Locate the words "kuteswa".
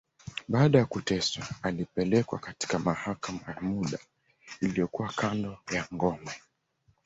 0.85-1.47